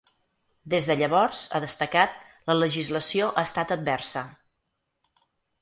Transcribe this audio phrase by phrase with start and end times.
[0.73, 2.17] Des de llavors, ha destacat,
[2.49, 4.29] la legislació ha estat adversa.